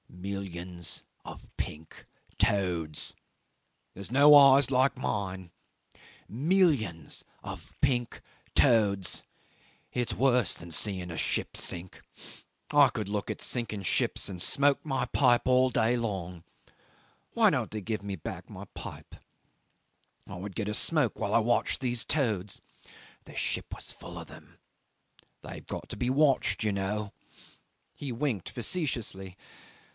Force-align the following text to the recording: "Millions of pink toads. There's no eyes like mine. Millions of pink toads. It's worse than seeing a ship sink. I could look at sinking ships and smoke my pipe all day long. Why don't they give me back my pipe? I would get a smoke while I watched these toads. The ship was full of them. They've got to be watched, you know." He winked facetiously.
"Millions 0.09 1.03
of 1.25 1.47
pink 1.57 2.05
toads. 2.37 3.15
There's 3.93 4.11
no 4.11 4.35
eyes 4.35 4.69
like 4.69 4.97
mine. 4.97 5.51
Millions 6.27 7.23
of 7.43 7.73
pink 7.81 8.21
toads. 8.55 9.23
It's 9.93 10.13
worse 10.13 10.53
than 10.55 10.71
seeing 10.71 11.09
a 11.11 11.17
ship 11.17 11.55
sink. 11.57 12.01
I 12.71 12.89
could 12.89 13.09
look 13.09 13.29
at 13.29 13.41
sinking 13.41 13.83
ships 13.83 14.29
and 14.29 14.41
smoke 14.41 14.83
my 14.85 15.05
pipe 15.05 15.47
all 15.47 15.69
day 15.69 15.97
long. 15.97 16.43
Why 17.33 17.49
don't 17.49 17.71
they 17.71 17.81
give 17.81 18.03
me 18.03 18.15
back 18.15 18.49
my 18.49 18.65
pipe? 18.73 19.15
I 20.27 20.35
would 20.35 20.55
get 20.55 20.69
a 20.69 20.73
smoke 20.73 21.19
while 21.19 21.33
I 21.33 21.39
watched 21.39 21.79
these 21.79 22.05
toads. 22.05 22.61
The 23.23 23.35
ship 23.35 23.73
was 23.73 23.91
full 23.91 24.17
of 24.17 24.27
them. 24.27 24.59
They've 25.41 25.65
got 25.65 25.89
to 25.89 25.97
be 25.97 26.09
watched, 26.09 26.63
you 26.63 26.71
know." 26.71 27.11
He 27.93 28.11
winked 28.11 28.49
facetiously. 28.49 29.35